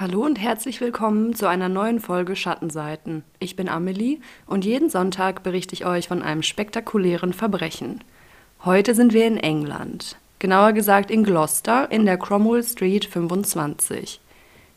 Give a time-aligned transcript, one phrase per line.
[0.00, 3.24] Hallo und herzlich willkommen zu einer neuen Folge Schattenseiten.
[3.40, 8.04] Ich bin Amelie und jeden Sonntag berichte ich euch von einem spektakulären Verbrechen.
[8.64, 14.20] Heute sind wir in England, genauer gesagt in Gloucester in der Cromwell Street 25.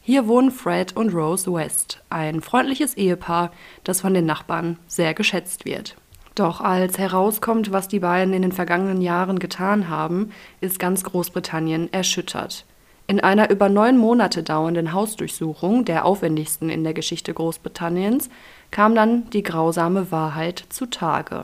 [0.02, 3.52] Hier wohnen Fred und Rose West, ein freundliches Ehepaar,
[3.84, 5.98] das von den Nachbarn sehr geschätzt wird.
[6.34, 10.32] Doch als herauskommt, was die beiden in den vergangenen Jahren getan haben,
[10.62, 12.66] ist ganz Großbritannien erschüttert.
[13.12, 18.30] In einer über neun Monate dauernden Hausdurchsuchung, der aufwendigsten in der Geschichte Großbritanniens,
[18.72, 21.44] kam dann die grausame Wahrheit zutage.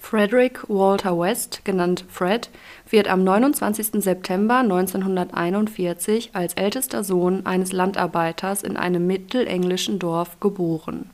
[0.00, 2.50] Frederick Walter West, genannt Fred,
[2.90, 4.02] wird am 29.
[4.02, 11.08] September 1941 als ältester Sohn eines Landarbeiters in einem mittelenglischen Dorf geboren.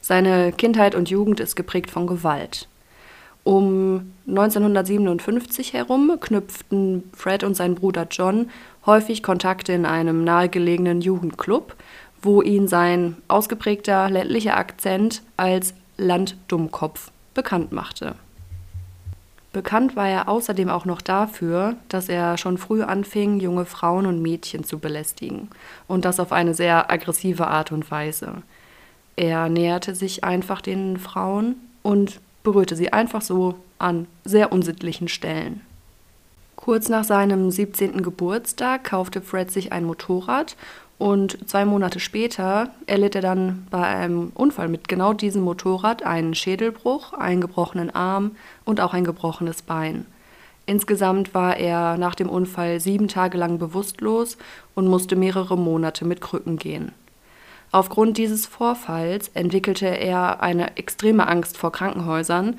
[0.00, 2.68] Seine Kindheit und Jugend ist geprägt von Gewalt.
[3.48, 8.50] Um 1957 herum knüpften Fred und sein Bruder John
[8.88, 11.76] häufig Kontakte in einem nahegelegenen Jugendclub,
[12.22, 18.14] wo ihn sein ausgeprägter ländlicher Akzent als Landdummkopf bekannt machte.
[19.52, 24.22] Bekannt war er außerdem auch noch dafür, dass er schon früh anfing, junge Frauen und
[24.22, 25.48] Mädchen zu belästigen,
[25.86, 28.42] und das auf eine sehr aggressive Art und Weise.
[29.16, 35.60] Er näherte sich einfach den Frauen und berührte sie einfach so an sehr unsittlichen Stellen.
[36.60, 38.02] Kurz nach seinem 17.
[38.02, 40.56] Geburtstag kaufte Fred sich ein Motorrad
[40.98, 46.34] und zwei Monate später erlitt er dann bei einem Unfall mit genau diesem Motorrad einen
[46.34, 48.32] Schädelbruch, einen gebrochenen Arm
[48.64, 50.04] und auch ein gebrochenes Bein.
[50.66, 54.36] Insgesamt war er nach dem Unfall sieben Tage lang bewusstlos
[54.74, 56.90] und musste mehrere Monate mit Krücken gehen.
[57.70, 62.58] Aufgrund dieses Vorfalls entwickelte er eine extreme Angst vor Krankenhäusern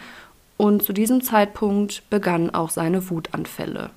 [0.59, 3.91] und zu diesem Zeitpunkt begannen auch seine Wutanfälle.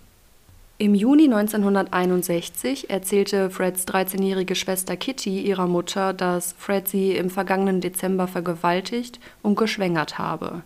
[0.79, 7.81] Im Juni 1961 erzählte Freds 13-jährige Schwester Kitty ihrer Mutter, dass Fred sie im vergangenen
[7.81, 10.63] Dezember vergewaltigt und geschwängert habe.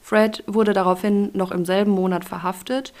[0.00, 2.92] Fred wurde daraufhin noch im selben Monat verhaftet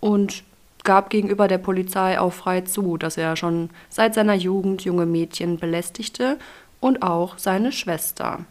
[0.00, 0.44] und
[0.84, 5.58] gab gegenüber der Polizei auch frei zu, dass er schon seit seiner Jugend junge Mädchen
[5.58, 6.38] belästigte
[6.80, 8.46] und auch seine Schwester.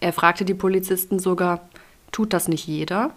[0.00, 1.60] Er fragte die Polizisten sogar,
[2.12, 3.10] tut das nicht jeder?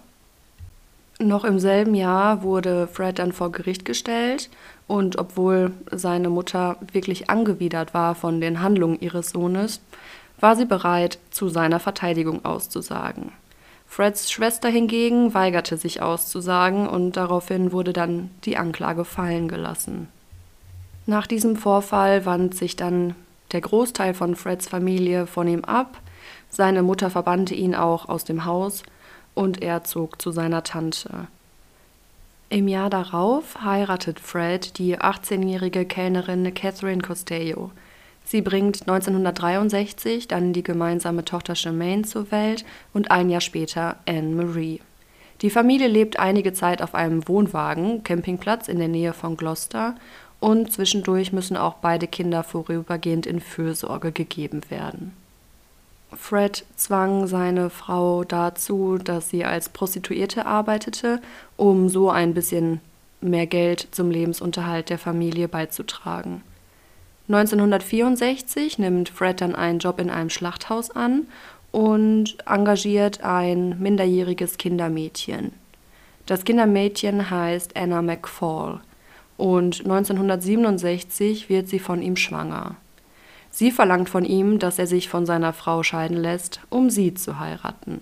[1.19, 4.49] Noch im selben Jahr wurde Fred dann vor Gericht gestellt
[4.87, 9.81] und obwohl seine Mutter wirklich angewidert war von den Handlungen ihres Sohnes,
[10.39, 13.33] war sie bereit, zu seiner Verteidigung auszusagen.
[13.85, 20.07] Freds Schwester hingegen weigerte sich auszusagen und daraufhin wurde dann die Anklage fallen gelassen.
[21.05, 23.15] Nach diesem Vorfall wandte sich dann
[23.51, 25.97] der Großteil von Freds Familie von ihm ab,
[26.49, 28.83] seine Mutter verbannte ihn auch aus dem Haus
[29.33, 31.27] und er zog zu seiner Tante.
[32.49, 37.71] Im Jahr darauf heiratet Fred die 18-jährige Kellnerin Catherine Costello.
[38.25, 44.35] Sie bringt 1963 dann die gemeinsame Tochter Charmaine zur Welt und ein Jahr später Anne
[44.35, 44.81] Marie.
[45.41, 49.95] Die Familie lebt einige Zeit auf einem Wohnwagen, Campingplatz in der Nähe von Gloucester
[50.39, 55.13] und zwischendurch müssen auch beide Kinder vorübergehend in Fürsorge gegeben werden.
[56.15, 61.21] Fred zwang seine Frau dazu, dass sie als Prostituierte arbeitete,
[61.55, 62.81] um so ein bisschen
[63.21, 66.43] mehr Geld zum Lebensunterhalt der Familie beizutragen.
[67.27, 71.27] 1964 nimmt Fred dann einen Job in einem Schlachthaus an
[71.71, 75.51] und engagiert ein minderjähriges Kindermädchen.
[76.25, 78.79] Das Kindermädchen heißt Anna McFall
[79.37, 82.75] und 1967 wird sie von ihm schwanger.
[83.59, 87.39] Sie verlangt von ihm, dass er sich von seiner Frau scheiden lässt, um sie zu
[87.41, 87.99] heiraten.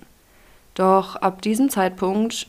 [0.75, 2.45] Doch ab diesem Zeitpunkt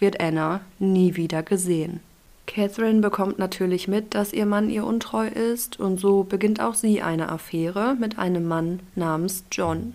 [0.00, 2.00] wird Anna nie wieder gesehen.
[2.48, 7.02] Catherine bekommt natürlich mit, dass ihr Mann ihr untreu ist, und so beginnt auch sie
[7.02, 9.94] eine Affäre mit einem Mann namens John.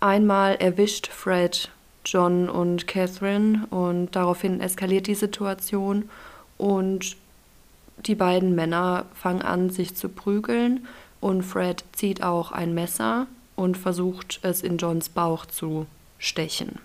[0.00, 1.70] Einmal erwischt Fred
[2.04, 6.10] John und Catherine und daraufhin eskaliert die Situation
[6.58, 7.16] und
[8.06, 10.88] die beiden Männer fangen an, sich zu prügeln
[11.22, 15.86] und Fred zieht auch ein Messer und versucht es in Johns Bauch zu
[16.18, 16.80] stechen.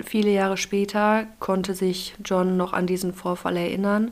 [0.00, 4.10] Viele Jahre später konnte sich John noch an diesen Vorfall erinnern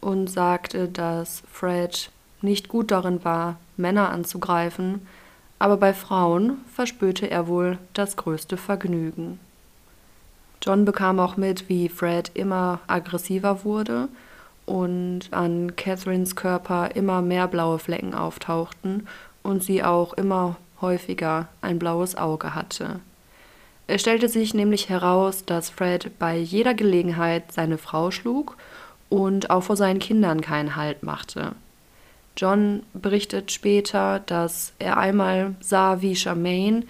[0.00, 2.10] und sagte, dass Fred
[2.42, 5.06] nicht gut darin war, Männer anzugreifen,
[5.58, 9.40] aber bei Frauen verspürte er wohl das größte Vergnügen.
[10.62, 14.08] John bekam auch mit, wie Fred immer aggressiver wurde
[14.66, 19.06] und an Catherines Körper immer mehr blaue Flecken auftauchten
[19.42, 23.00] und sie auch immer häufiger ein blaues Auge hatte.
[23.86, 28.56] Es stellte sich nämlich heraus, dass Fred bei jeder Gelegenheit seine Frau schlug
[29.08, 31.52] und auch vor seinen Kindern keinen Halt machte.
[32.36, 36.82] John berichtet später, dass er einmal sah, wie Charmaine,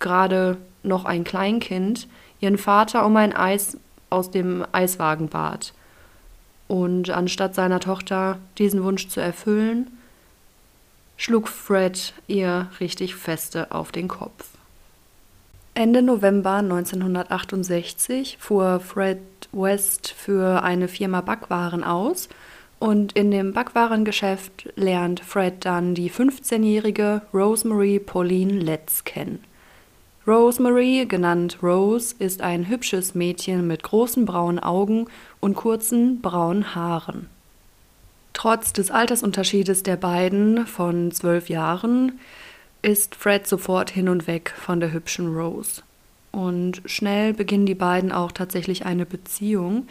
[0.00, 2.08] gerade noch ein Kleinkind,
[2.40, 3.78] ihren Vater um ein Eis
[4.10, 5.72] aus dem Eiswagen bat.
[6.68, 9.90] Und anstatt seiner Tochter diesen Wunsch zu erfüllen,
[11.16, 14.48] schlug Fred ihr richtig feste auf den Kopf.
[15.74, 19.18] Ende November 1968 fuhr Fred
[19.52, 22.28] West für eine Firma Backwaren aus
[22.78, 29.42] und in dem Backwarengeschäft lernt Fred dann die 15-jährige Rosemary Pauline Letts kennen.
[30.26, 35.06] Rosemary, genannt Rose, ist ein hübsches Mädchen mit großen braunen Augen
[35.46, 37.28] und kurzen braunen Haaren.
[38.32, 42.18] Trotz des Altersunterschiedes der beiden von zwölf Jahren
[42.82, 45.82] ist Fred sofort hin und weg von der hübschen Rose.
[46.32, 49.86] Und schnell beginnen die beiden auch tatsächlich eine Beziehung.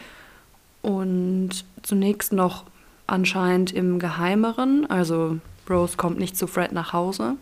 [0.82, 2.64] Und zunächst noch
[3.06, 5.38] anscheinend im Geheimeren, also
[5.70, 7.36] Rose kommt nicht zu Fred nach Hause.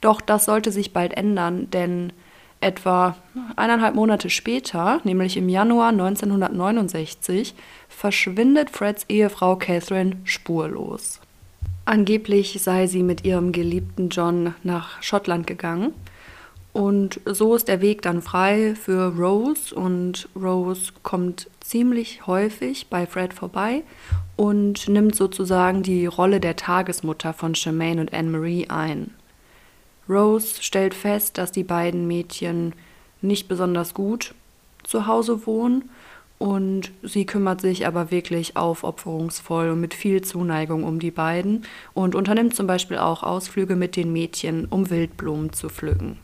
[0.00, 2.12] Doch das sollte sich bald ändern, denn
[2.60, 3.16] etwa
[3.56, 7.54] eineinhalb Monate später, nämlich im Januar 1969,
[7.88, 11.20] verschwindet Freds Ehefrau Catherine spurlos.
[11.84, 15.94] Angeblich sei sie mit ihrem geliebten John nach Schottland gegangen.
[16.74, 23.06] Und so ist der Weg dann frei für Rose und Rose kommt ziemlich häufig bei
[23.06, 23.82] Fred vorbei
[24.36, 29.14] und nimmt sozusagen die Rolle der Tagesmutter von Charmaine und Anne-Marie ein.
[30.08, 32.72] Rose stellt fest, dass die beiden Mädchen
[33.20, 34.34] nicht besonders gut
[34.82, 35.90] zu Hause wohnen
[36.38, 41.64] und sie kümmert sich aber wirklich aufopferungsvoll und mit viel Zuneigung um die beiden
[41.94, 46.18] und unternimmt zum Beispiel auch Ausflüge mit den Mädchen, um Wildblumen zu pflücken.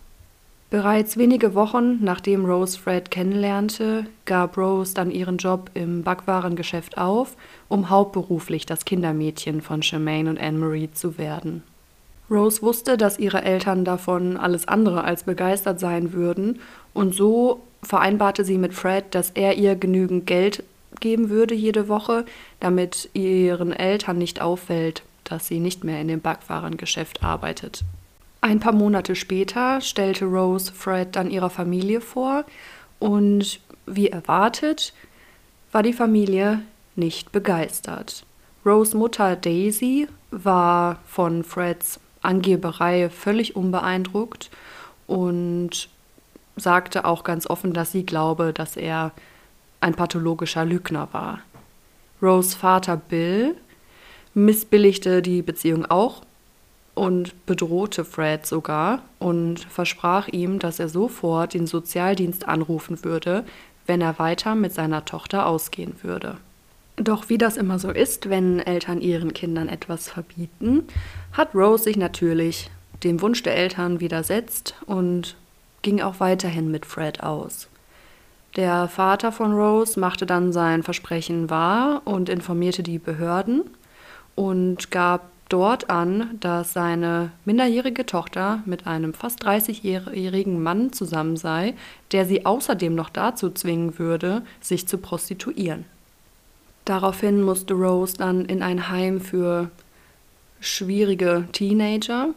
[0.70, 7.36] Bereits wenige Wochen nachdem Rose Fred kennenlernte, gab Rose dann ihren Job im Backwarengeschäft auf,
[7.68, 11.62] um hauptberuflich das Kindermädchen von Charmaine und Anne-Marie zu werden.
[12.30, 16.60] Rose wusste, dass ihre Eltern davon alles andere als begeistert sein würden,
[16.92, 20.64] und so vereinbarte sie mit Fred, dass er ihr genügend Geld
[21.00, 22.24] geben würde jede Woche,
[22.60, 27.84] damit ihren Eltern nicht auffällt, dass sie nicht mehr in dem Backwarengeschäft arbeitet.
[28.40, 32.44] Ein paar Monate später stellte Rose Fred dann ihrer Familie vor
[32.98, 34.92] und wie erwartet
[35.72, 36.62] war die Familie
[36.94, 38.24] nicht begeistert.
[38.64, 44.50] Rose Mutter Daisy war von Freds Angeberei völlig unbeeindruckt
[45.06, 45.88] und
[46.56, 49.12] sagte auch ganz offen, dass sie glaube, dass er
[49.80, 51.40] ein pathologischer Lügner war.
[52.22, 53.54] Rose Vater Bill
[54.34, 56.22] missbilligte die Beziehung auch
[56.94, 63.44] und bedrohte Fred sogar und versprach ihm, dass er sofort den Sozialdienst anrufen würde,
[63.86, 66.36] wenn er weiter mit seiner Tochter ausgehen würde.
[66.96, 70.84] Doch wie das immer so ist, wenn Eltern ihren Kindern etwas verbieten,
[71.34, 72.70] hat Rose sich natürlich
[73.02, 75.36] dem Wunsch der Eltern widersetzt und
[75.82, 77.68] ging auch weiterhin mit Fred aus.
[78.56, 83.64] Der Vater von Rose machte dann sein Versprechen wahr und informierte die Behörden
[84.36, 91.74] und gab dort an, dass seine minderjährige Tochter mit einem fast 30-jährigen Mann zusammen sei,
[92.12, 95.84] der sie außerdem noch dazu zwingen würde, sich zu prostituieren.
[96.84, 99.70] Daraufhin musste Rose dann in ein Heim für
[100.66, 102.28] schwierige Teenager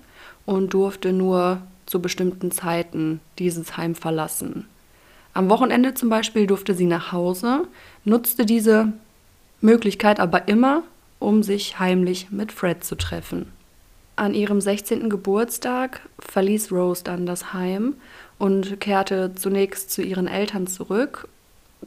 [0.45, 4.67] und durfte nur zu bestimmten Zeiten dieses Heim verlassen.
[5.33, 7.67] Am Wochenende zum Beispiel durfte sie nach Hause,
[8.05, 8.93] nutzte diese
[9.61, 10.83] Möglichkeit aber immer,
[11.19, 13.51] um sich heimlich mit Fred zu treffen.
[14.15, 15.09] An ihrem 16.
[15.09, 17.95] Geburtstag verließ Rose dann das Heim
[18.39, 21.27] und kehrte zunächst zu ihren Eltern zurück,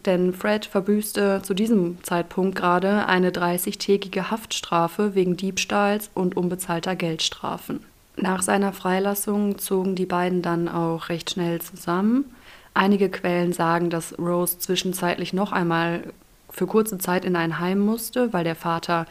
[0.07, 7.85] denn Fred verbüßte zu diesem Zeitpunkt gerade eine 30-tägige Haftstrafe wegen Diebstahls und unbezahlter Geldstrafen.
[8.17, 12.25] Nach seiner Freilassung zogen die beiden dann auch recht schnell zusammen.
[12.75, 16.05] Einige Quellen sagen, dass Rose zwischenzeitlich noch einmal
[16.51, 19.07] für kurze Zeit in ein Heim musste, weil der Vater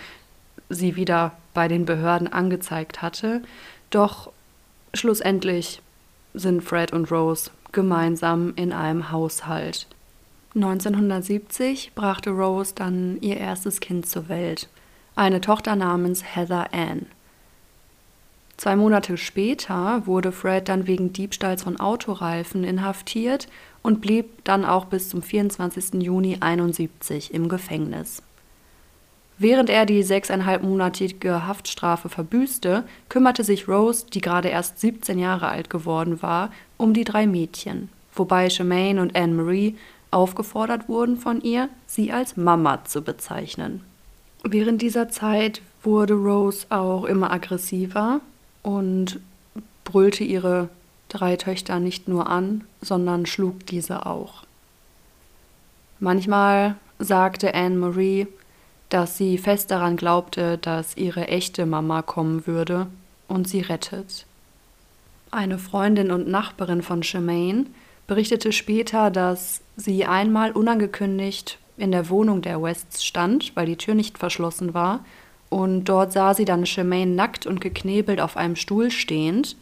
[0.69, 3.41] sie wieder bei den Behörden angezeigt hatte.
[3.89, 4.31] Doch
[4.93, 5.81] schlussendlich
[6.33, 9.87] sind Fred und Rose gemeinsam in einem Haushalt.
[10.55, 14.67] 1970 brachte Rose dann ihr erstes Kind zur Welt,
[15.15, 17.05] eine Tochter namens Heather Ann.
[18.57, 23.47] Zwei Monate später wurde Fred dann wegen Diebstahls von Autoreifen inhaftiert
[23.83, 26.01] und blieb dann auch bis zum 24.
[26.01, 28.21] Juni 1971 im Gefängnis.
[29.37, 35.69] Während er die sechseinhalbmonatige Haftstrafe verbüßte, kümmerte sich Rose, die gerade erst 17 Jahre alt
[35.69, 39.77] geworden war, um die drei Mädchen, wobei Charmaine und Anne-Marie
[40.11, 43.81] aufgefordert wurden von ihr, sie als Mama zu bezeichnen.
[44.43, 48.21] Während dieser Zeit wurde Rose auch immer aggressiver
[48.63, 49.19] und
[49.83, 50.69] brüllte ihre
[51.09, 54.43] drei Töchter nicht nur an, sondern schlug diese auch.
[55.99, 58.27] Manchmal sagte Anne Marie,
[58.89, 62.87] dass sie fest daran glaubte, dass ihre echte Mama kommen würde
[63.27, 64.25] und sie rettet.
[65.31, 67.65] Eine Freundin und Nachbarin von Shemaine
[68.09, 73.93] berichtete später, dass sie einmal unangekündigt in der Wohnung der Wests stand, weil die Tür
[73.93, 75.05] nicht verschlossen war,
[75.49, 79.55] und dort sah sie dann Shemaine nackt und geknebelt auf einem Stuhl stehend,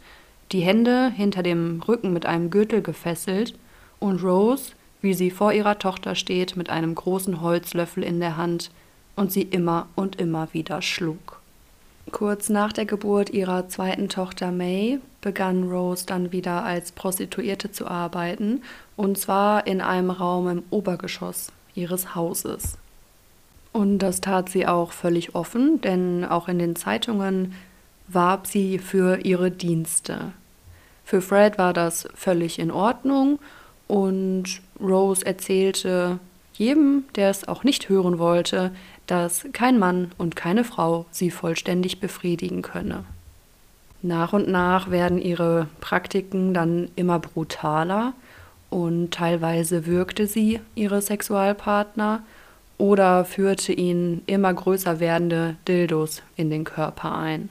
[0.50, 3.54] die Hände hinter dem Rücken mit einem Gürtel gefesselt,
[4.00, 8.70] und Rose, wie sie vor ihrer Tochter steht, mit einem großen Holzlöffel in der Hand
[9.14, 11.40] und sie immer und immer wieder schlug.
[12.12, 17.86] Kurz nach der Geburt ihrer zweiten Tochter May begann Rose dann wieder als Prostituierte zu
[17.86, 18.62] arbeiten,
[18.96, 22.78] und zwar in einem Raum im Obergeschoss ihres Hauses.
[23.72, 27.54] Und das tat sie auch völlig offen, denn auch in den Zeitungen
[28.06, 30.32] warb sie für ihre Dienste.
[31.04, 33.38] Für Fred war das völlig in Ordnung
[33.86, 36.18] und Rose erzählte
[36.54, 38.72] jedem, der es auch nicht hören wollte,
[39.08, 43.04] dass kein Mann und keine Frau sie vollständig befriedigen könne.
[44.02, 48.12] Nach und nach werden ihre Praktiken dann immer brutaler
[48.70, 52.22] und teilweise würgte sie ihre Sexualpartner
[52.76, 57.48] oder führte ihnen immer größer werdende Dildos in den Körper ein.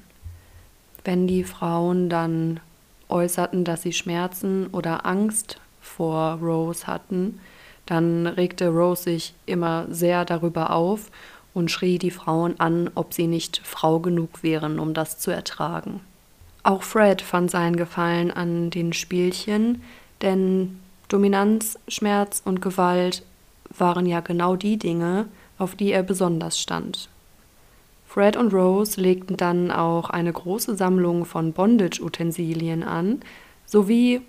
[1.03, 2.59] Wenn die Frauen dann
[3.09, 7.39] äußerten, dass sie Schmerzen oder Angst vor Rose hatten,
[7.85, 11.09] dann regte Rose sich immer sehr darüber auf
[11.57, 16.01] und schrie die Frauen an, ob sie nicht Frau genug wären, um das zu ertragen.
[16.61, 19.81] Auch Fred fand seinen Gefallen an den Spielchen,
[20.21, 23.23] denn Dominanz, Schmerz und Gewalt
[23.75, 25.25] waren ja genau die Dinge,
[25.57, 27.09] auf die er besonders stand.
[28.05, 33.21] Fred und Rose legten dann auch eine große Sammlung von Bondage-Utensilien an,
[33.65, 34.21] sowie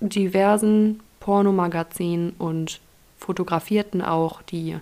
[0.00, 2.80] diversen Pornomagazinen und
[3.16, 4.76] fotografierten auch die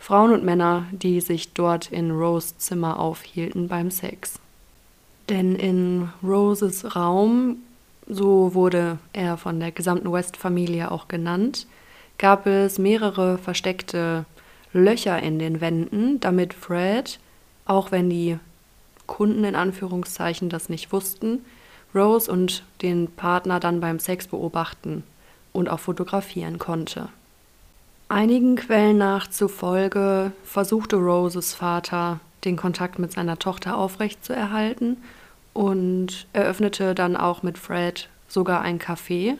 [0.00, 4.40] Frauen und Männer, die sich dort in Rose Zimmer aufhielten beim Sex.
[5.28, 7.58] Denn in Roses Raum,
[8.08, 11.66] so wurde er von der gesamten West-Familie auch genannt,
[12.16, 14.24] gab es mehrere versteckte
[14.72, 17.20] Löcher in den Wänden, damit Fred,
[17.66, 18.38] auch wenn die
[19.06, 21.44] Kunden in Anführungszeichen das nicht wussten,
[21.94, 25.04] Rose und den Partner dann beim Sex beobachten
[25.52, 27.10] und auch fotografieren konnte.
[28.10, 34.96] Einigen Quellen nach zufolge versuchte Roses Vater, den Kontakt mit seiner Tochter aufrechtzuerhalten
[35.52, 39.36] und eröffnete dann auch mit Fred sogar ein Café.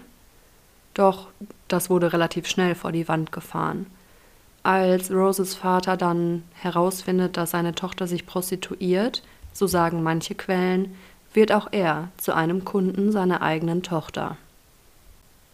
[0.95, 1.27] Doch
[1.67, 3.87] das wurde relativ schnell vor die Wand gefahren.
[4.63, 10.95] Als Roses Vater dann herausfindet, dass seine Tochter sich prostituiert, so sagen manche Quellen,
[11.35, 14.37] wird auch er zu einem Kunden seiner eigenen Tochter.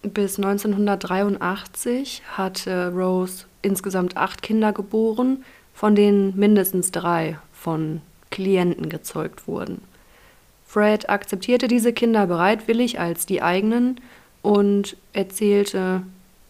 [0.02, 8.00] Bis 1983 hatte Rose insgesamt acht Kinder geboren, von denen mindestens drei von
[8.30, 9.82] Klienten gezeugt wurden.
[10.66, 14.00] Fred akzeptierte diese Kinder bereitwillig als die eigenen
[14.42, 16.02] und erzählte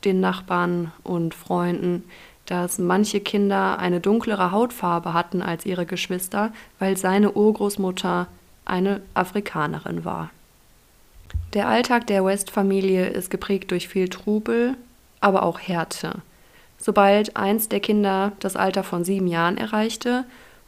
[0.04, 2.04] den Nachbarn und Freunden,
[2.46, 8.28] dass manche Kinder eine dunklere Hautfarbe hatten als ihre Geschwister, weil seine Urgroßmutter
[8.64, 10.30] eine Afrikanerin war.
[11.54, 14.74] Der Alltag der West-Familie ist geprägt durch viel Trubel,
[15.20, 16.22] aber auch Härte.
[16.78, 20.24] Sobald eins der Kinder das Alter von sieben Jahren erreichte,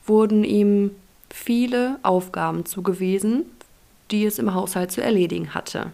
[0.07, 0.93] wurden ihm
[1.31, 3.45] viele Aufgaben zugewiesen,
[4.11, 5.93] die es im Haushalt zu erledigen hatte.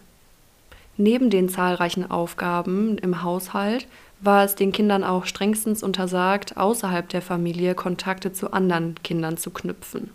[0.96, 3.88] Neben den zahlreichen Aufgaben im Haushalt
[4.20, 9.50] war es den Kindern auch strengstens untersagt, außerhalb der Familie Kontakte zu anderen Kindern zu
[9.50, 10.10] knüpfen.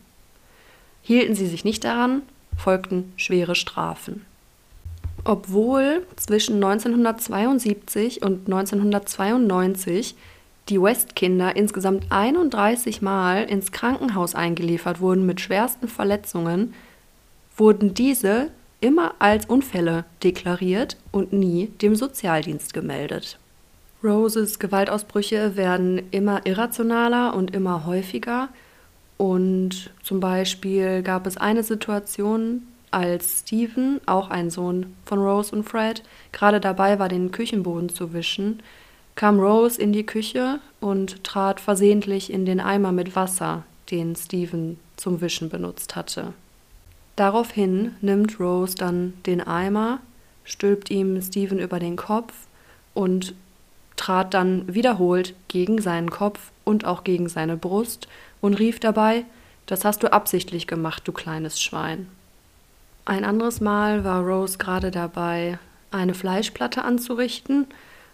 [1.01, 2.21] Hielten sie sich nicht daran,
[2.57, 4.25] folgten schwere Strafen.
[5.23, 10.15] Obwohl zwischen 1972 und 1992
[10.69, 16.73] die West-Kinder insgesamt 31 Mal ins Krankenhaus eingeliefert wurden mit schwersten Verletzungen,
[17.57, 23.37] wurden diese immer als Unfälle deklariert und nie dem Sozialdienst gemeldet.
[24.03, 28.47] Roses Gewaltausbrüche werden immer irrationaler und immer häufiger.
[29.17, 35.63] Und zum Beispiel gab es eine Situation, als Stephen, auch ein Sohn von Rose und
[35.63, 38.61] Fred, gerade dabei war, den Küchenboden zu wischen,
[39.15, 44.79] kam Rose in die Küche und trat versehentlich in den Eimer mit Wasser, den Stephen
[44.97, 46.33] zum Wischen benutzt hatte.
[47.15, 49.99] Daraufhin nimmt Rose dann den Eimer,
[50.45, 52.33] stülpt ihm Stephen über den Kopf
[52.93, 53.33] und
[53.97, 58.07] trat dann wiederholt gegen seinen Kopf und auch gegen seine Brust
[58.39, 59.25] und rief dabei
[59.65, 62.07] Das hast du absichtlich gemacht, du kleines Schwein.
[63.09, 65.57] Ein anderes Mal war Rose gerade dabei,
[65.89, 67.65] eine Fleischplatte anzurichten,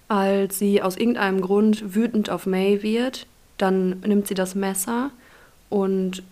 [0.07, 3.27] als sie aus irgendeinem Grund wütend auf May wird.
[3.57, 5.11] Dann nimmt sie das Messer
[5.69, 6.23] und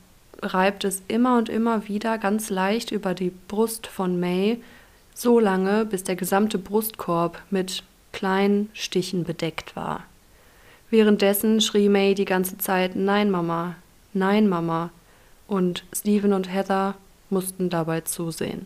[0.41, 4.61] reibt es immer und immer wieder ganz leicht über die Brust von May,
[5.13, 10.05] so lange, bis der gesamte Brustkorb mit kleinen Stichen bedeckt war.
[10.89, 13.75] Währenddessen schrie May die ganze Zeit Nein, Mama,
[14.13, 14.89] nein, Mama,
[15.47, 16.95] und Stephen und Heather
[17.33, 18.65] mussten dabei zusehen.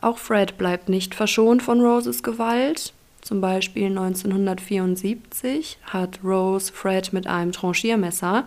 [0.00, 2.92] Auch Fred bleibt nicht verschont von Roses Gewalt.
[3.20, 8.46] Zum Beispiel 1974 hat Rose Fred mit einem Tranchiermesser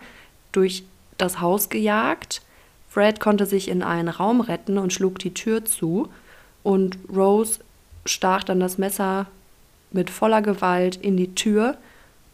[0.52, 0.84] durch
[1.18, 2.42] das Haus gejagt.
[2.90, 6.10] Fred konnte sich in einen Raum retten und schlug die Tür zu.
[6.64, 7.60] Und Rose
[8.06, 9.28] stach dann das Messer
[9.92, 11.78] mit voller Gewalt in die Tür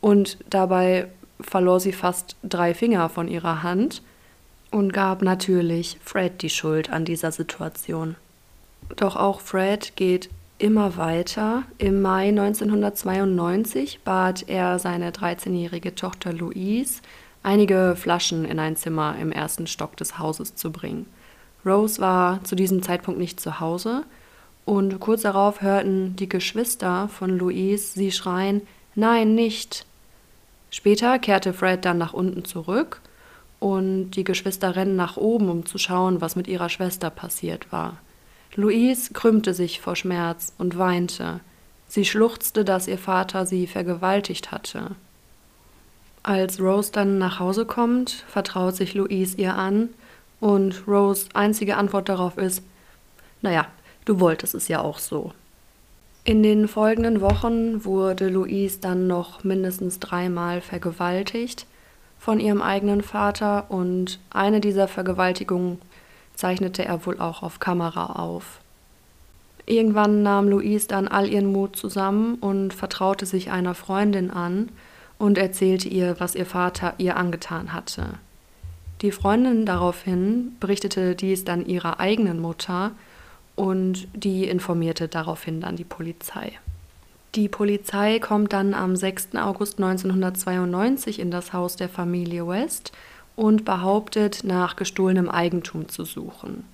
[0.01, 1.07] und dabei
[1.41, 4.01] verlor sie fast drei Finger von ihrer Hand
[4.71, 8.15] und gab natürlich Fred die Schuld an dieser Situation.
[8.95, 11.63] Doch auch Fred geht immer weiter.
[11.77, 17.01] Im Mai 1992 bat er seine 13-jährige Tochter Louise,
[17.43, 21.05] einige Flaschen in ein Zimmer im ersten Stock des Hauses zu bringen.
[21.65, 24.03] Rose war zu diesem Zeitpunkt nicht zu Hause
[24.65, 28.61] und kurz darauf hörten die Geschwister von Louise sie schreien:
[28.95, 29.85] Nein, nicht!
[30.71, 33.01] Später kehrte Fred dann nach unten zurück
[33.59, 37.97] und die Geschwister rennen nach oben, um zu schauen, was mit ihrer Schwester passiert war.
[38.55, 41.41] Louise krümmte sich vor Schmerz und weinte.
[41.87, 44.95] Sie schluchzte, dass ihr Vater sie vergewaltigt hatte.
[46.23, 49.89] Als Rose dann nach Hause kommt, vertraut sich Louise ihr an
[50.39, 52.63] und Rose einzige Antwort darauf ist,
[53.41, 53.67] naja,
[54.05, 55.33] du wolltest es ja auch so.
[56.25, 61.65] In den folgenden Wochen wurde Louise dann noch mindestens dreimal vergewaltigt
[62.19, 65.79] von ihrem eigenen Vater und eine dieser Vergewaltigungen
[66.35, 68.59] zeichnete er wohl auch auf Kamera auf.
[69.65, 74.69] Irgendwann nahm Louise dann all ihren Mut zusammen und vertraute sich einer Freundin an
[75.17, 78.15] und erzählte ihr, was ihr Vater ihr angetan hatte.
[79.01, 82.91] Die Freundin daraufhin berichtete dies dann ihrer eigenen Mutter
[83.55, 86.53] und die informierte daraufhin dann die Polizei.
[87.35, 89.35] Die Polizei kommt dann am 6.
[89.35, 92.91] August 1992 in das Haus der Familie West
[93.35, 96.65] und behauptet, nach gestohlenem Eigentum zu suchen.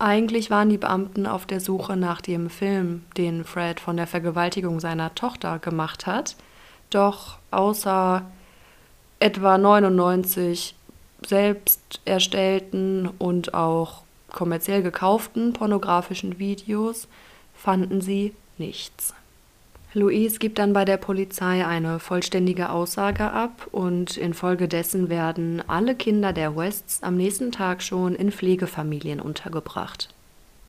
[0.00, 4.80] Eigentlich waren die Beamten auf der Suche nach dem Film, den Fred von der Vergewaltigung
[4.80, 6.36] seiner Tochter gemacht hat,
[6.88, 8.22] doch außer
[9.20, 10.74] etwa 99
[11.24, 17.06] selbst erstellten und auch kommerziell gekauften pornografischen Videos
[17.54, 19.14] fanden sie nichts.
[19.92, 26.32] Louise gibt dann bei der Polizei eine vollständige Aussage ab und infolgedessen werden alle Kinder
[26.32, 30.08] der Wests am nächsten Tag schon in Pflegefamilien untergebracht.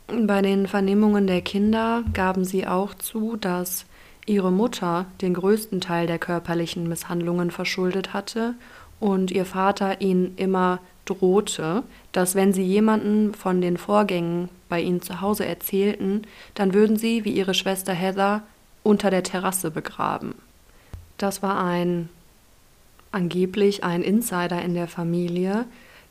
[0.07, 3.85] Bei den Vernehmungen der Kinder gaben sie auch zu, dass
[4.25, 8.55] ihre Mutter den größten Teil der körperlichen Misshandlungen verschuldet hatte
[8.99, 15.01] und ihr Vater ihnen immer drohte, dass wenn sie jemanden von den Vorgängen bei ihnen
[15.01, 16.23] zu Hause erzählten,
[16.55, 18.43] dann würden sie, wie ihre Schwester Heather,
[18.83, 20.35] unter der Terrasse begraben.
[21.17, 22.09] Das war ein
[23.11, 25.65] angeblich ein Insider in der Familie,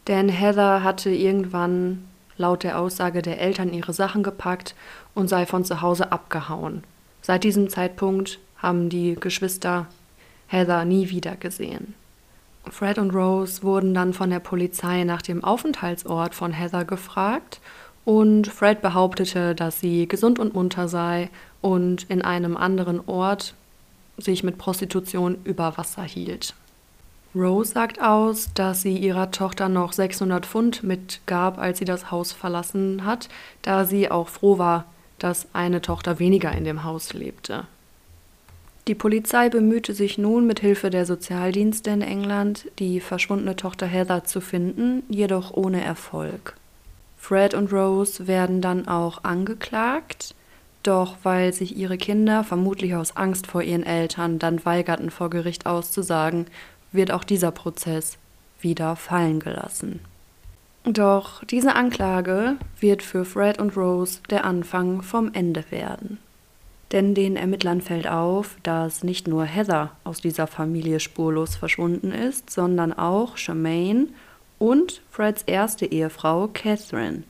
[0.06, 2.04] denn Heather hatte irgendwann
[2.37, 4.74] laut der Aussage der Eltern ihre Sachen gepackt
[5.14, 6.85] und sei von zu Hause abgehauen.
[7.22, 9.87] Seit diesem Zeitpunkt haben die Geschwister
[10.46, 11.94] Heather nie wieder gesehen.
[12.68, 17.61] Fred und Rose wurden dann von der Polizei nach dem Aufenthaltsort von Heather gefragt
[18.04, 23.54] und Fred behauptete, dass sie gesund und munter sei und in einem anderen Ort
[24.18, 26.54] sich mit Prostitution über Wasser hielt.
[27.34, 32.32] Rose sagt aus, dass sie ihrer Tochter noch 600 Pfund mitgab, als sie das Haus
[32.32, 33.28] verlassen hat,
[33.62, 34.86] da sie auch froh war,
[35.18, 37.66] dass eine Tochter weniger in dem Haus lebte.
[38.88, 44.24] Die Polizei bemühte sich nun mit Hilfe der Sozialdienste in England, die verschwundene Tochter Heather
[44.24, 46.56] zu finden, jedoch ohne Erfolg.
[47.20, 50.35] Fred und Rose werden dann auch angeklagt,
[50.83, 55.66] doch weil sich ihre Kinder vermutlich aus Angst vor ihren Eltern dann weigerten, vor Gericht
[55.66, 56.46] auszusagen,
[56.90, 58.16] wird auch dieser Prozess
[58.61, 60.00] wieder fallen gelassen.
[60.85, 66.18] Doch diese Anklage wird für Fred und Rose der Anfang vom Ende werden.
[66.90, 72.50] Denn den Ermittlern fällt auf, dass nicht nur Heather aus dieser Familie spurlos verschwunden ist,
[72.50, 74.09] sondern auch Charmaine
[74.60, 77.24] und Freds erste Ehefrau Catherine.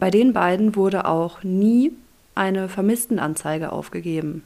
[0.00, 1.92] Bei den beiden wurde auch nie
[2.34, 4.42] eine Vermisstenanzeige aufgegeben.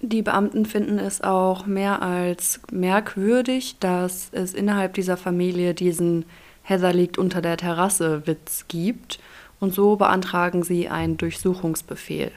[0.00, 6.24] Die Beamten finden es auch mehr als merkwürdig, dass es innerhalb dieser Familie diesen
[6.62, 9.20] Heather liegt unter der Terrasse Witz gibt
[9.60, 12.30] und so beantragen sie einen Durchsuchungsbefehl.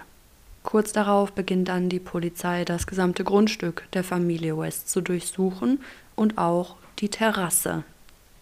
[0.63, 5.79] Kurz darauf beginnt dann die Polizei das gesamte Grundstück der Familie West zu durchsuchen
[6.15, 7.83] und auch die Terrasse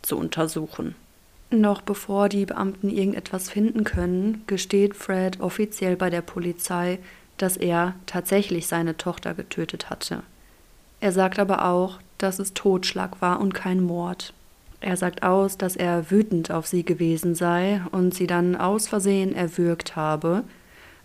[0.02, 0.96] zu untersuchen.
[1.52, 7.00] Noch bevor die Beamten irgendetwas finden können, gesteht Fred offiziell bei der Polizei,
[7.38, 10.22] dass er tatsächlich seine Tochter getötet hatte.
[11.00, 14.34] Er sagt aber auch, dass es Totschlag war und kein Mord.
[14.82, 19.34] Er sagt aus, dass er wütend auf sie gewesen sei und sie dann aus Versehen
[19.34, 20.44] erwürgt habe.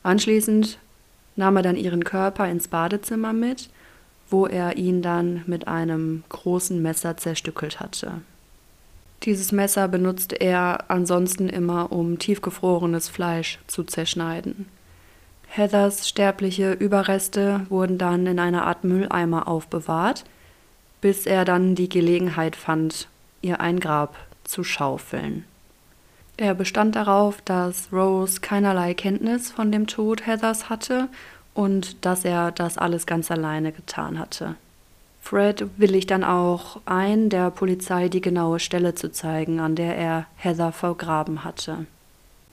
[0.02, 0.78] Anschließend
[1.37, 3.70] nahm er dann ihren Körper ins Badezimmer mit,
[4.30, 8.20] wo er ihn dann mit einem großen Messer zerstückelt hatte.
[9.25, 14.67] Dieses Messer benutzte er ansonsten immer, um tiefgefrorenes Fleisch zu zerschneiden.
[15.49, 20.25] Heathers sterbliche Überreste wurden dann in einer Art Mülleimer aufbewahrt,
[21.01, 23.09] bis er dann die Gelegenheit fand,
[23.41, 25.45] ihr ein Grab zu schaufeln.
[26.37, 31.09] Er bestand darauf, dass Rose keinerlei Kenntnis von dem Tod Heathers hatte
[31.55, 34.57] und dass er das alles ganz alleine getan hatte.
[35.25, 40.27] Fred willigt dann auch ein, der Polizei die genaue Stelle zu zeigen, an der er
[40.37, 41.87] Heather vergraben hatte.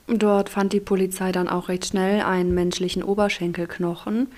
[0.06, 4.28] Dort fand die Polizei dann auch recht schnell einen menschlichen Oberschenkelknochen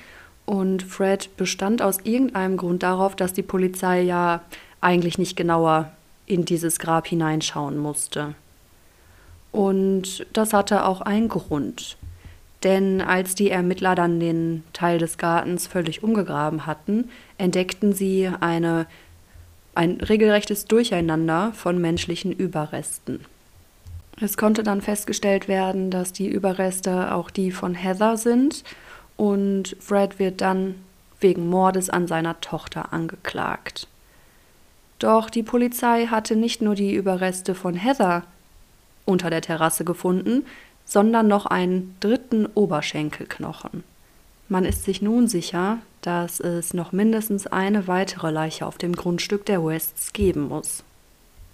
[0.46, 4.40] und Fred bestand aus irgendeinem Grund darauf, dass die Polizei ja
[4.80, 5.92] eigentlich nicht genauer
[6.26, 8.34] in dieses Grab hineinschauen musste.
[9.52, 11.96] Und das hatte auch einen Grund.
[12.64, 18.86] Denn als die Ermittler dann den Teil des Gartens völlig umgegraben hatten, entdeckten sie eine,
[19.74, 23.24] ein regelrechtes Durcheinander von menschlichen Überresten.
[24.20, 28.62] Es konnte dann festgestellt werden, dass die Überreste auch die von Heather sind
[29.16, 30.76] und Fred wird dann
[31.20, 33.88] wegen Mordes an seiner Tochter angeklagt.
[34.98, 38.22] Doch die Polizei hatte nicht nur die Überreste von Heather
[39.04, 40.44] unter der Terrasse gefunden,
[40.84, 43.82] sondern noch einen dritten Oberschenkelknochen.
[44.48, 49.46] Man ist sich nun sicher, dass es noch mindestens eine weitere Leiche auf dem Grundstück
[49.46, 50.84] der Wests geben muss.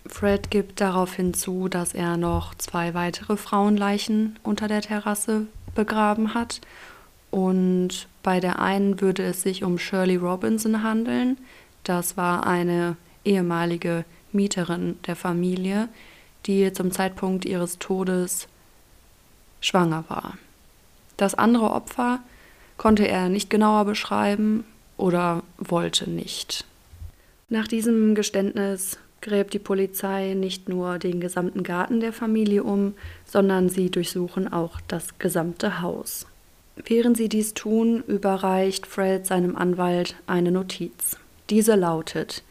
[0.07, 6.61] Fred gibt darauf hinzu, dass er noch zwei weitere Frauenleichen unter der Terrasse begraben hat.
[7.31, 11.39] Und bei der einen würde es sich um Shirley Robinson handeln.
[11.85, 15.89] Das war eine ehemalige Mieterin der Familie,
[16.47, 18.49] die zum Zeitpunkt ihres Todes
[19.61, 20.39] schwanger war.
[21.17, 22.19] Das andere Opfer
[22.81, 24.65] konnte er nicht genauer beschreiben
[24.97, 26.65] oder wollte nicht.
[27.51, 32.95] Nach diesem Geständnis gräbt die Polizei nicht nur den gesamten Garten der Familie um,
[33.27, 36.27] sondern sie durchsuchen auch das gesamte Haus.
[36.87, 41.19] Während sie dies tun, überreicht Fred seinem Anwalt eine Notiz.
[41.51, 42.43] Diese lautet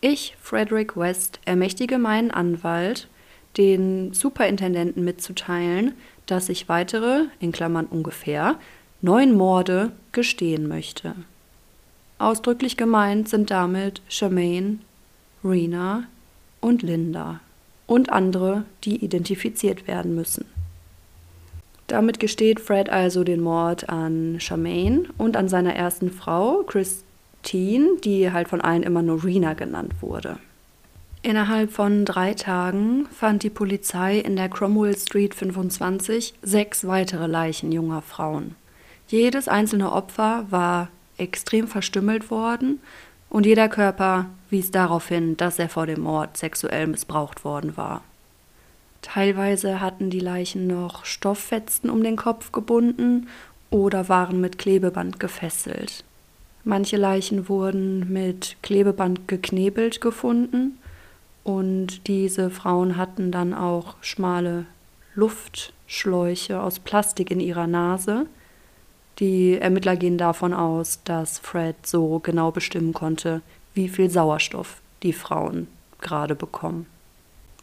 [0.00, 3.08] Ich, Frederick West, ermächtige meinen Anwalt,
[3.56, 5.94] den Superintendenten mitzuteilen,
[6.26, 8.60] dass ich weitere, in Klammern ungefähr,
[9.02, 11.14] neun Morde gestehen möchte.
[12.18, 14.78] Ausdrücklich gemeint sind damit Charmaine,
[15.44, 16.04] Rena
[16.60, 17.40] und Linda
[17.86, 20.44] und andere, die identifiziert werden müssen.
[21.88, 28.30] Damit gesteht Fred also den Mord an Charmaine und an seiner ersten Frau, Christine, die
[28.32, 30.38] halt von allen immer nur Rena genannt wurde.
[31.22, 37.72] Innerhalb von drei Tagen fand die Polizei in der Cromwell Street 25 sechs weitere Leichen
[37.72, 38.56] junger Frauen.
[39.12, 42.80] Jedes einzelne Opfer war extrem verstümmelt worden
[43.28, 48.00] und jeder Körper wies darauf hin, dass er vor dem Mord sexuell missbraucht worden war.
[49.02, 53.28] Teilweise hatten die Leichen noch Stofffetzen um den Kopf gebunden
[53.68, 56.04] oder waren mit Klebeband gefesselt.
[56.64, 60.78] Manche Leichen wurden mit Klebeband geknebelt gefunden
[61.44, 64.64] und diese Frauen hatten dann auch schmale
[65.14, 68.24] Luftschläuche aus Plastik in ihrer Nase.
[69.18, 73.42] Die Ermittler gehen davon aus, dass Fred so genau bestimmen konnte,
[73.74, 75.68] wie viel Sauerstoff die Frauen
[76.00, 76.86] gerade bekommen.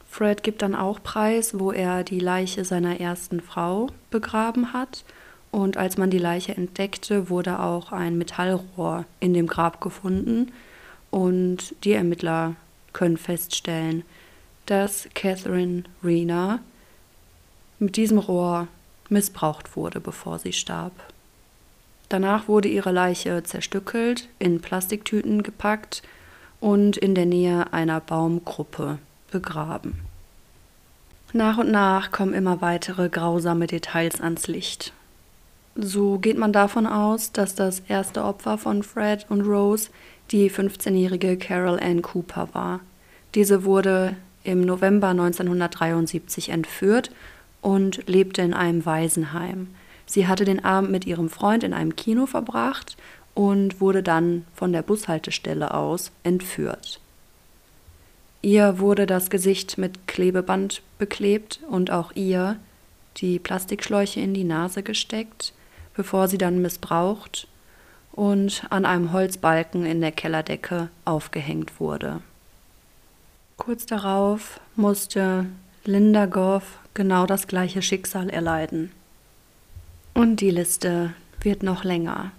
[0.09, 5.03] Fred gibt dann auch preis, wo er die Leiche seiner ersten Frau begraben hat.
[5.51, 10.51] Und als man die Leiche entdeckte, wurde auch ein Metallrohr in dem Grab gefunden.
[11.11, 12.55] Und die Ermittler
[12.93, 14.03] können feststellen,
[14.65, 16.59] dass Catherine Rena
[17.79, 18.67] mit diesem Rohr
[19.09, 20.91] missbraucht wurde, bevor sie starb.
[22.09, 26.01] Danach wurde ihre Leiche zerstückelt, in Plastiktüten gepackt
[26.59, 28.97] und in der Nähe einer Baumgruppe
[29.31, 30.01] begraben.
[31.31, 34.93] Nach und nach kommen immer weitere grausame Details ans Licht.
[35.75, 39.91] So geht man davon aus, dass das erste Opfer von Fred und Rose
[40.31, 42.79] die 15-jährige Carol Ann Cooper war.
[43.35, 47.11] Diese wurde im November 1973 entführt
[47.61, 49.67] und lebte in einem Waisenheim.
[50.09, 52.97] Sie hatte den Abend mit ihrem Freund in einem Kino verbracht
[53.35, 56.99] und wurde dann von der Bushaltestelle aus entführt.
[58.41, 62.55] Ihr wurde das Gesicht mit Klebeband beklebt und auch ihr
[63.17, 65.53] die Plastikschläuche in die Nase gesteckt,
[65.93, 67.47] bevor sie dann missbraucht
[68.11, 72.21] und an einem Holzbalken in der Kellerdecke aufgehängt wurde.
[73.57, 75.45] Kurz darauf musste
[75.85, 78.91] Linda Goff genau das gleiche Schicksal erleiden.
[80.19, 82.33] Und die Liste wird noch länger.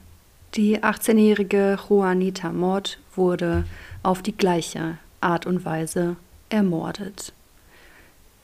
[0.55, 3.65] Die 18-jährige Juanita Mord wurde
[4.03, 6.17] auf die gleiche Art und Weise
[6.51, 7.33] ermordet.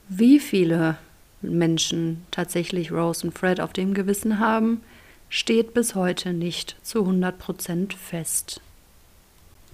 [0.09, 0.97] Wie viele
[1.43, 4.81] Menschen tatsächlich Rose und Fred auf dem Gewissen haben,
[5.29, 8.63] steht bis heute nicht zu 100 Prozent fest.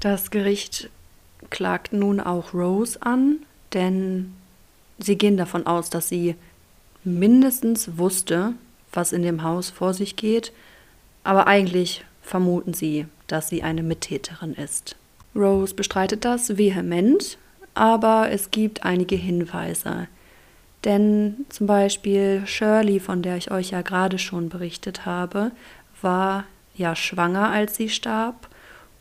[0.01, 0.90] Das Gericht
[1.51, 3.37] klagt nun auch Rose an,
[3.75, 4.33] denn
[4.98, 6.35] sie gehen davon aus, dass sie
[7.05, 8.55] mindestens wusste,
[8.92, 10.52] was in dem Haus vor sich geht,
[11.24, 14.96] aber eigentlich vermuten sie, dass sie eine Mittäterin ist.
[15.35, 17.38] Rose bestreitet das vehement,
[17.74, 20.09] aber es gibt einige Hinweise.
[20.85, 25.52] Denn zum Beispiel Shirley, von der ich euch ja gerade schon berichtet habe,
[26.00, 28.48] war ja schwanger, als sie starb.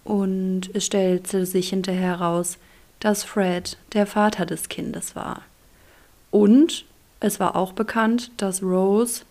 [0.04, 2.58] Und es stellte sich hinterher heraus,
[3.00, 5.42] dass Fred der Vater des Kindes war.
[6.30, 6.86] Und
[7.20, 9.24] es war auch bekannt, dass Rose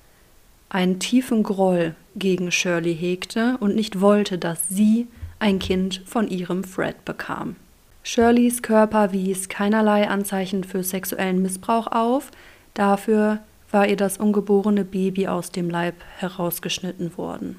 [0.71, 5.07] einen tiefen Groll gegen Shirley hegte und nicht wollte, dass sie
[5.39, 7.57] ein Kind von ihrem Fred bekam.
[8.03, 12.31] Shirleys Körper wies keinerlei Anzeichen für sexuellen Missbrauch auf,
[12.73, 17.57] dafür war ihr das ungeborene Baby aus dem Leib herausgeschnitten worden.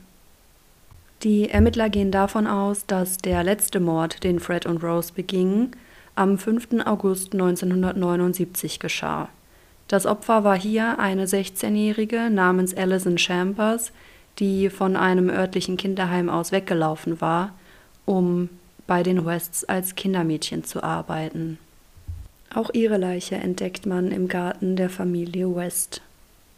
[1.23, 5.71] Die Ermittler gehen davon aus, dass der letzte Mord, den Fred und Rose begingen,
[6.15, 6.85] am 5.
[6.85, 9.29] August 1979 geschah.
[9.91, 13.91] Das Opfer war hier eine 16-Jährige namens Alison Chambers,
[14.39, 17.53] die von einem örtlichen Kinderheim aus weggelaufen war,
[18.05, 18.47] um
[18.87, 21.57] bei den Wests als Kindermädchen zu arbeiten.
[22.55, 26.01] Auch ihre Leiche entdeckt man im Garten der Familie West.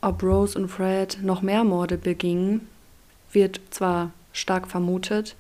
[0.01, 2.67] Ob Rose und Fred noch mehr Morde begingen,
[3.31, 5.35] wird zwar stark vermutet,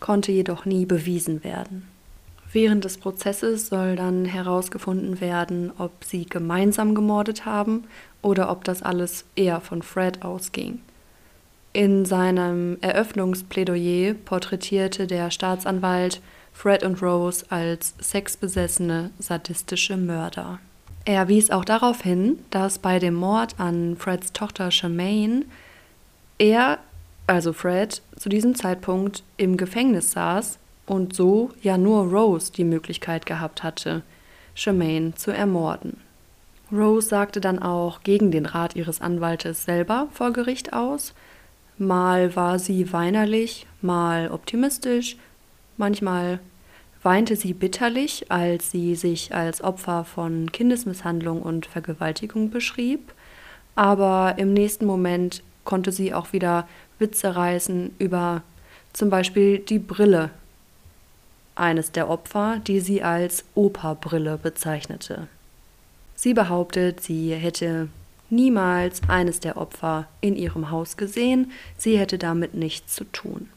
[0.00, 1.93] konnte jedoch nie bewiesen werden.
[2.54, 7.82] Während des Prozesses soll dann herausgefunden werden, ob sie gemeinsam gemordet haben
[8.22, 10.78] oder ob das alles eher von Fred ausging.
[11.72, 16.20] In seinem Eröffnungsplädoyer porträtierte der Staatsanwalt
[16.52, 20.60] Fred und Rose als sexbesessene, sadistische Mörder.
[21.04, 25.44] Er wies auch darauf hin, dass bei dem Mord an Freds Tochter Charmaine
[26.38, 26.78] er,
[27.26, 33.26] also Fred, zu diesem Zeitpunkt im Gefängnis saß und so ja nur Rose die Möglichkeit
[33.26, 34.02] gehabt hatte,
[34.54, 35.98] Charmaine zu ermorden.
[36.72, 41.14] Rose sagte dann auch gegen den Rat ihres Anwaltes selber vor Gericht aus
[41.76, 45.16] Mal war sie weinerlich, mal optimistisch,
[45.76, 46.38] manchmal
[47.02, 53.12] weinte sie bitterlich, als sie sich als Opfer von Kindesmisshandlung und Vergewaltigung beschrieb,
[53.74, 56.68] aber im nächsten Moment konnte sie auch wieder
[57.00, 58.42] Witze reißen über
[58.92, 60.30] zum Beispiel die Brille
[61.54, 65.28] eines der Opfer, die sie als Operbrille bezeichnete.
[66.14, 67.88] Sie behauptet, sie hätte
[68.30, 73.48] niemals eines der Opfer in ihrem Haus gesehen, sie hätte damit nichts zu tun.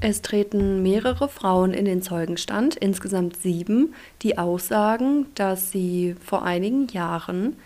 [0.00, 6.86] Es treten mehrere Frauen in den Zeugenstand, insgesamt sieben, die aussagen, dass sie vor einigen
[6.88, 7.56] Jahren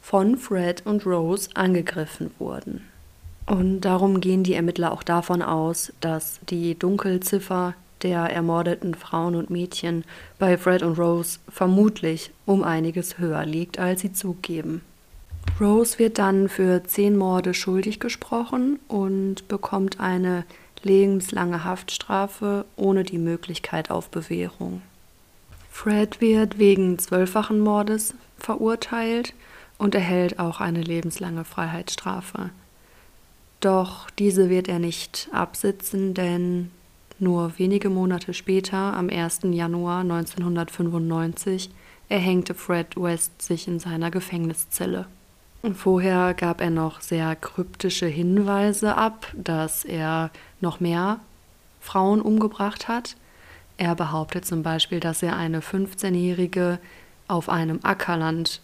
[0.00, 2.88] von Fred und Rose angegriffen wurden.
[3.46, 9.50] Und darum gehen die Ermittler auch davon aus, dass die Dunkelziffer der ermordeten Frauen und
[9.50, 10.04] Mädchen
[10.38, 14.82] bei Fred und Rose vermutlich um einiges höher liegt, als sie zugeben.
[15.60, 20.44] Rose wird dann für zehn Morde schuldig gesprochen und bekommt eine
[20.82, 24.82] lebenslange Haftstrafe ohne die Möglichkeit auf Bewährung.
[25.70, 29.34] Fred wird wegen zwölffachen Mordes verurteilt
[29.78, 32.50] und erhält auch eine lebenslange Freiheitsstrafe.
[33.60, 36.70] Doch diese wird er nicht absitzen, denn
[37.18, 39.40] nur wenige Monate später, am 1.
[39.44, 41.70] Januar 1995,
[42.08, 45.06] erhängte Fred West sich in seiner Gefängniszelle.
[45.74, 51.20] Vorher gab er noch sehr kryptische Hinweise ab, dass er noch mehr
[51.80, 53.16] Frauen umgebracht hat.
[53.78, 56.78] Er behauptet zum Beispiel, dass er eine 15-Jährige
[57.28, 58.60] auf einem Ackerland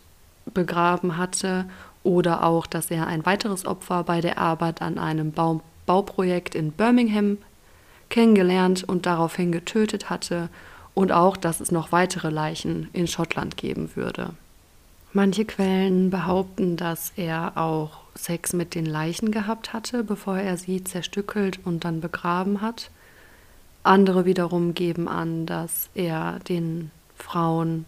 [0.53, 1.65] begraben hatte
[2.03, 6.71] oder auch, dass er ein weiteres Opfer bei der Arbeit an einem Bau Bauprojekt in
[6.71, 7.39] Birmingham
[8.11, 10.51] kennengelernt und daraufhin getötet hatte
[10.95, 14.31] und auch, dass es noch weitere Leichen in Schottland geben würde.
[15.13, 20.85] Manche Quellen behaupten, dass er auch Sex mit den Leichen gehabt hatte, bevor er sie
[20.85, 22.91] zerstückelt und dann begraben hat.
[23.83, 27.87] Andere wiederum geben an, dass er den Frauen,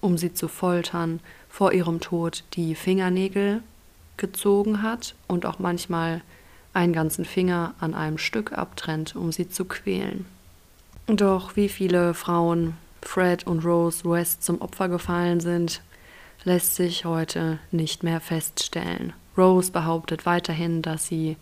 [0.00, 3.62] um sie zu foltern, vor ihrem Tod die Fingernägel
[4.16, 6.20] gezogen hat und auch manchmal
[6.72, 10.26] einen ganzen Finger an einem Stück abtrennt, um sie zu quälen.
[11.06, 15.82] Doch wie viele Frauen Fred und Rose West zum Opfer gefallen sind,
[16.44, 19.12] lässt sich heute nicht mehr feststellen.
[19.36, 21.36] Rose behauptet weiterhin, dass sie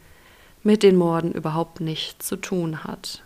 [0.62, 3.22] mit den Morden überhaupt nichts zu tun hat.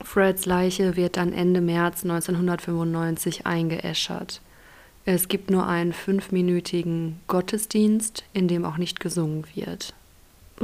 [0.00, 4.40] Freds Leiche wird dann Ende März 1995 eingeäschert.
[5.04, 9.94] Es gibt nur einen fünfminütigen Gottesdienst, in dem auch nicht gesungen wird.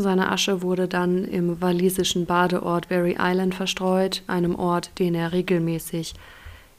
[0.00, 6.14] Seine Asche wurde dann im walisischen Badeort Berry Island verstreut, einem Ort, den er regelmäßig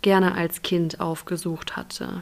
[0.02, 2.22] gerne als Kind aufgesucht hatte.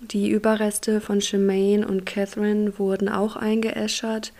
[0.00, 4.34] Die Überreste von Shemaine und Catherine wurden auch eingeäschert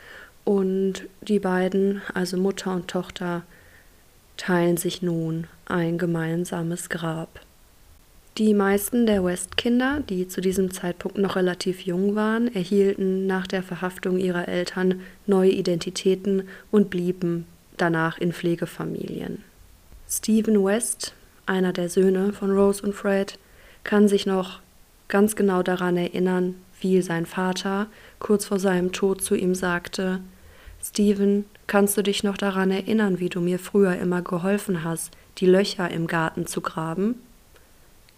[0.44, 3.42] und die beiden, also Mutter und Tochter,
[4.37, 7.40] teilen sich nun ein gemeinsames Grab.
[8.37, 13.62] Die meisten der West-Kinder, die zu diesem Zeitpunkt noch relativ jung waren, erhielten nach der
[13.62, 19.44] Verhaftung ihrer Eltern neue Identitäten und blieben danach in Pflegefamilien.
[20.09, 21.14] Stephen West,
[21.47, 23.38] einer der Söhne von Rose und Fred,
[23.85, 24.59] kann sich noch
[25.07, 27.87] ganz genau daran erinnern, wie sein Vater
[28.18, 30.20] kurz vor seinem Tod zu ihm sagte
[30.83, 35.47] Stephen, kannst du dich noch daran erinnern, wie du mir früher immer geholfen hast, die
[35.47, 37.14] Löcher im Garten zu graben?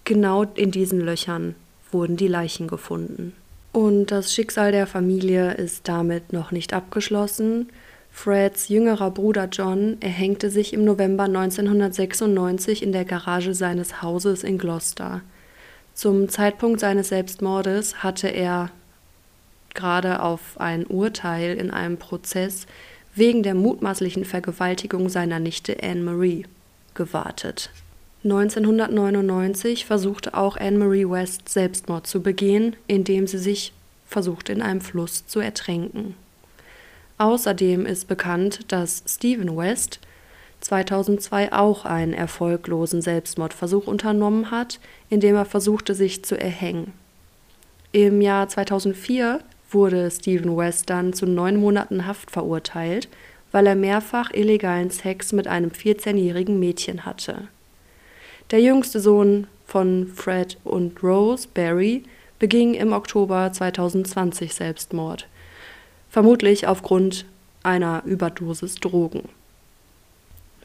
[0.06, 1.56] Genau in diesen Löchern
[1.90, 3.32] wurden die Leichen gefunden.
[3.72, 7.70] Und das Schicksal der Familie ist damit noch nicht abgeschlossen.
[8.12, 14.58] Freds jüngerer Bruder John erhängte sich im November 1996 in der Garage seines Hauses in
[14.58, 15.22] Gloucester.
[15.92, 18.70] Zum Zeitpunkt seines Selbstmordes hatte er
[19.74, 22.68] gerade auf ein Urteil in einem Prozess
[23.16, 26.46] wegen der mutmaßlichen Vergewaltigung seiner Nichte Anne Marie
[26.94, 27.70] gewartet.
[28.26, 33.72] 1999 versuchte auch Anne-Marie West Selbstmord zu begehen, indem sie sich
[34.06, 36.14] versuchte in einem Fluss zu ertränken.
[37.18, 40.00] Außerdem ist bekannt, dass Stephen West
[40.60, 46.92] 2002 auch einen erfolglosen Selbstmordversuch unternommen hat, indem er versuchte, sich zu erhängen.
[47.92, 53.08] Im Jahr 2004 wurde Stephen West dann zu neun Monaten Haft verurteilt,
[53.52, 57.48] weil er mehrfach illegalen Sex mit einem 14-jährigen Mädchen hatte.
[58.52, 62.04] Der jüngste Sohn von Fred und Rose, Barry,
[62.38, 65.26] beging im Oktober 2020 Selbstmord,
[66.08, 67.24] vermutlich aufgrund
[67.64, 69.28] einer Überdosis Drogen.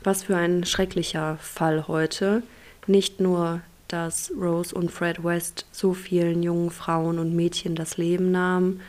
[0.03, 2.43] Was für ein schrecklicher Fall heute.
[2.85, 8.29] Nicht nur, dass Rose und Fred West so vielen jungen Frauen und Mädchen das Leben
[8.29, 8.81] nahmen,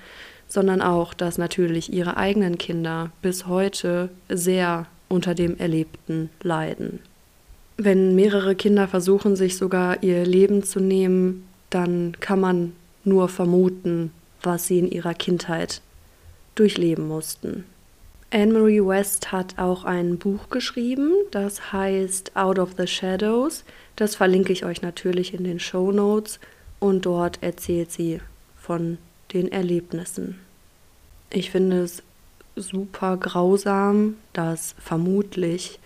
[0.48, 7.00] sondern auch, dass natürlich ihre eigenen Kinder bis heute sehr unter dem Erlebten leiden.
[7.76, 12.72] Wenn mehrere Kinder versuchen, sich sogar ihr Leben zu nehmen, dann kann man
[13.04, 15.80] nur vermuten, was sie in ihrer Kindheit
[16.54, 17.64] durchleben mussten.
[18.30, 23.64] Anne-Marie West hat auch ein Buch geschrieben, das heißt Out of the Shadows.
[23.94, 26.40] Das verlinke ich euch natürlich in den Show Notes
[26.80, 28.20] und dort erzählt sie
[28.56, 28.96] von
[29.34, 30.38] den Erlebnissen.
[31.30, 32.02] Ich finde es
[32.56, 35.78] super grausam, dass vermutlich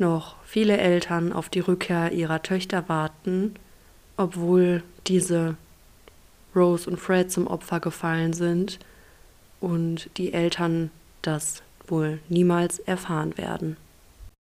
[0.00, 3.54] noch viele Eltern auf die Rückkehr ihrer Töchter warten,
[4.16, 5.56] obwohl diese
[6.54, 8.78] Rose und Fred zum Opfer gefallen sind
[9.60, 10.90] und die Eltern
[11.22, 13.76] das wohl niemals erfahren werden.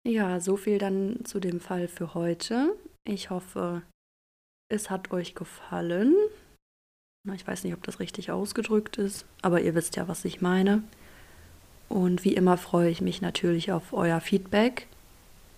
[0.08, 2.76] Ja, so viel dann zu dem Fall für heute.
[3.04, 3.84] Ich hoffe,
[4.70, 6.16] es hat euch gefallen.
[7.34, 10.82] Ich weiß nicht, ob das richtig ausgedrückt ist, aber ihr wisst ja, was ich meine.
[11.88, 14.88] Und wie immer freue ich mich natürlich auf euer Feedback.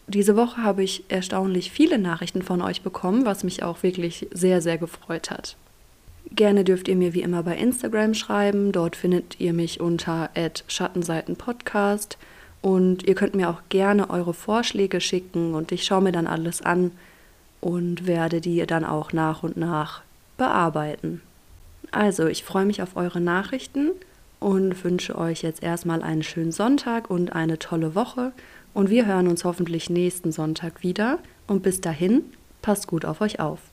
[0.07, 4.61] Diese Woche habe ich erstaunlich viele Nachrichten von euch bekommen, was mich auch wirklich sehr,
[4.61, 5.55] sehr gefreut hat.
[6.31, 8.71] Gerne dürft ihr mir wie immer bei Instagram schreiben.
[8.71, 10.29] Dort findet ihr mich unter
[10.67, 12.17] Schattenseitenpodcast.
[12.61, 16.61] Und ihr könnt mir auch gerne eure Vorschläge schicken und ich schaue mir dann alles
[16.61, 16.91] an
[17.59, 20.01] und werde die dann auch nach und nach
[20.37, 21.21] bearbeiten.
[21.91, 23.91] Also, ich freue mich auf eure Nachrichten
[24.39, 28.31] und wünsche euch jetzt erstmal einen schönen Sonntag und eine tolle Woche
[28.73, 31.19] und wir hören uns hoffentlich nächsten Sonntag wieder.
[31.47, 32.23] Und bis dahin,
[32.61, 33.72] passt gut auf euch auf.